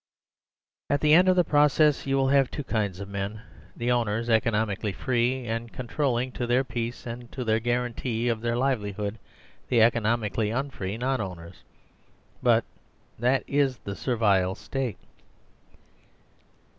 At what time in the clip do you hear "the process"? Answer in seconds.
1.35-2.07